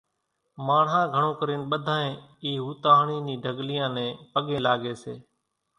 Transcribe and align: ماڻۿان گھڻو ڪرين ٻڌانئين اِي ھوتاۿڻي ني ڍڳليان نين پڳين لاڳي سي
ماڻۿان 0.65 1.05
گھڻو 1.15 1.31
ڪرين 1.39 1.61
ٻڌانئين 1.69 2.15
اِي 2.43 2.51
ھوتاۿڻي 2.65 3.17
ني 3.27 3.33
ڍڳليان 3.43 3.91
نين 3.97 4.11
پڳين 4.33 4.61
لاڳي 4.65 4.93
سي 5.03 5.13